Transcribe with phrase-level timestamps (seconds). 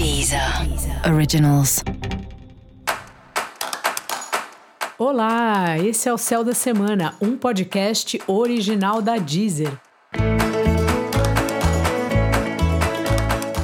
[0.00, 0.40] Deezer
[1.12, 1.84] Originals.
[4.98, 9.70] Olá, esse é o Céu da Semana, um podcast original da Deezer.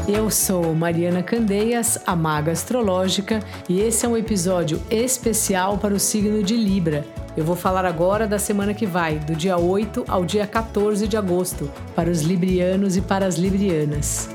[0.07, 5.99] Eu sou Mariana Candeias, a maga astrológica, e esse é um episódio especial para o
[5.99, 7.03] signo de Libra.
[7.35, 11.17] Eu vou falar agora da semana que vai, do dia 8 ao dia 14 de
[11.17, 14.29] agosto, para os librianos e para as librianas.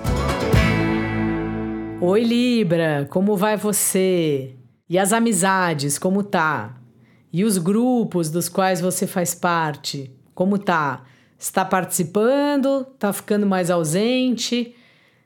[2.04, 4.56] Oi Libra, como vai você?
[4.90, 6.82] E as amizades, como tá?
[7.32, 11.04] E os grupos dos quais você faz parte, como tá?
[11.38, 12.86] Está participando?
[12.98, 14.76] Tá ficando mais ausente?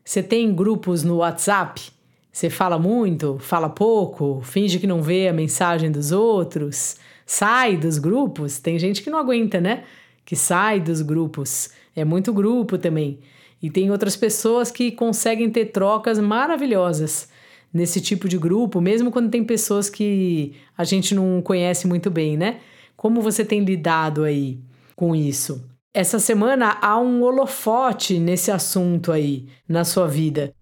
[0.04, 1.82] Você tem grupos no WhatsApp?
[2.30, 3.40] Você fala muito?
[3.40, 4.42] Fala pouco?
[4.44, 6.98] Finge que não vê a mensagem dos outros?
[7.26, 8.60] Sai dos grupos?
[8.60, 9.86] Tem gente que não aguenta, né?
[10.26, 11.70] Que sai dos grupos.
[11.96, 13.22] É muito grupo também.
[13.66, 17.28] E tem outras pessoas que conseguem ter trocas maravilhosas
[17.74, 22.38] nesse tipo de grupo, mesmo quando tem pessoas que a gente não conhece muito bem,
[22.38, 22.60] né?
[22.96, 24.60] Como você tem lidado aí
[24.96, 25.68] com isso?
[25.92, 30.54] Essa semana há um holofote nesse assunto aí na sua vida.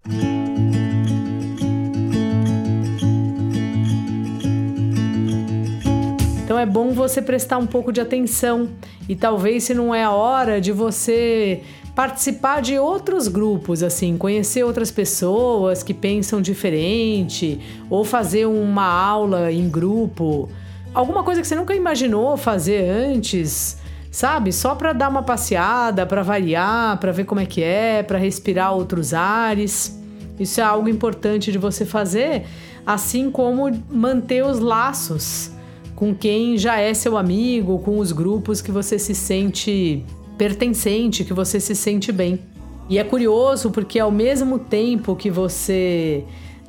[6.42, 8.70] Então é bom você prestar um pouco de atenção
[9.06, 11.62] e talvez se não é a hora de você
[11.94, 19.52] participar de outros grupos, assim, conhecer outras pessoas que pensam diferente ou fazer uma aula
[19.52, 20.48] em grupo,
[20.92, 23.78] alguma coisa que você nunca imaginou fazer antes
[24.14, 24.52] sabe?
[24.52, 28.72] Só para dar uma passeada, para variar, para ver como é que é, para respirar
[28.72, 30.00] outros ares.
[30.38, 32.44] Isso é algo importante de você fazer,
[32.86, 35.50] assim como manter os laços
[35.96, 40.04] com quem já é seu amigo, com os grupos que você se sente
[40.36, 42.40] pertencente, que você se sente bem.
[42.88, 46.24] E é curioso porque ao mesmo tempo que você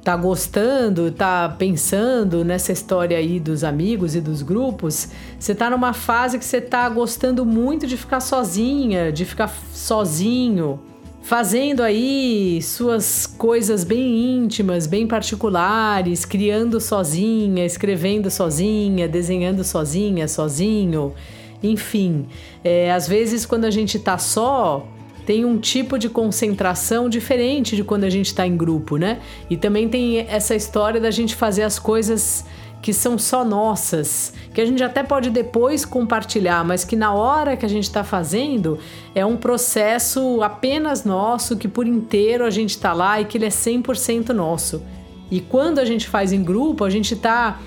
[0.05, 5.93] tá gostando, tá pensando nessa história aí dos amigos e dos grupos, você tá numa
[5.93, 10.79] fase que você tá gostando muito de ficar sozinha, de ficar sozinho,
[11.23, 21.15] fazendo aí suas coisas bem íntimas, bem particulares, criando sozinha, escrevendo sozinha, desenhando sozinha, sozinho.
[21.61, 22.27] Enfim,
[22.63, 24.87] é, às vezes quando a gente tá só,
[25.25, 29.19] tem um tipo de concentração diferente de quando a gente está em grupo, né?
[29.49, 32.45] E também tem essa história da gente fazer as coisas
[32.85, 37.57] que são só nossas, que a gente até pode depois compartilhar, mas que na hora
[37.57, 38.77] que a gente está fazendo
[39.15, 43.45] é um processo apenas nosso, que por inteiro a gente está lá e que ele
[43.45, 44.83] é 100% nosso.
[45.31, 47.59] E quando a gente faz em grupo, a gente está.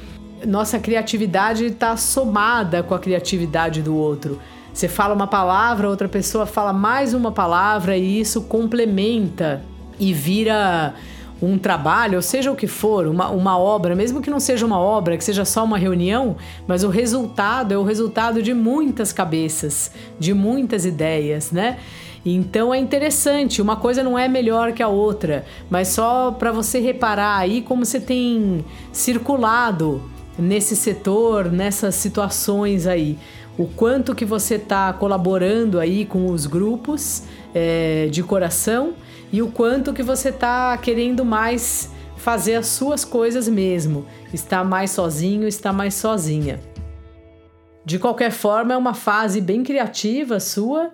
[0.46, 4.38] Nossa criatividade está somada com a criatividade do outro.
[4.72, 9.62] Você fala uma palavra, outra pessoa fala mais uma palavra e isso complementa
[9.98, 10.94] e vira
[11.40, 14.78] um trabalho, ou seja o que for, uma, uma obra, mesmo que não seja uma
[14.78, 19.92] obra, que seja só uma reunião, mas o resultado é o resultado de muitas cabeças,
[20.18, 21.78] de muitas ideias, né?
[22.26, 26.80] Então é interessante, uma coisa não é melhor que a outra, mas só para você
[26.80, 30.02] reparar aí como você tem circulado
[30.38, 33.18] nesse setor, nessas situações aí.
[33.58, 38.94] O quanto que você está colaborando aí com os grupos é, de coração
[39.32, 44.90] e o quanto que você está querendo mais fazer as suas coisas mesmo, estar mais
[44.92, 46.60] sozinho, estar mais sozinha.
[47.84, 50.92] De qualquer forma, é uma fase bem criativa sua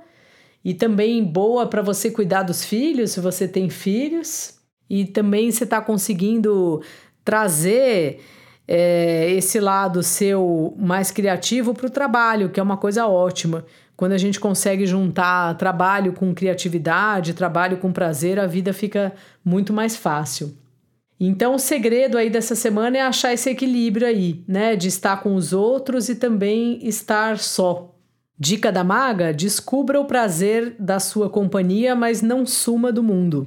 [0.64, 4.54] e também boa para você cuidar dos filhos, se você tem filhos,
[4.88, 6.80] e também você está conseguindo
[7.24, 8.20] trazer
[8.66, 13.64] é, esse lado seu mais criativo para o trabalho, que é uma coisa ótima.
[13.96, 19.12] Quando a gente consegue juntar trabalho com criatividade, trabalho com prazer, a vida fica
[19.44, 20.56] muito mais fácil.
[21.18, 24.74] Então, o segredo aí dessa semana é achar esse equilíbrio aí, né?
[24.74, 27.94] De estar com os outros e também estar só.
[28.36, 33.46] Dica da maga: descubra o prazer da sua companhia, mas não suma do mundo.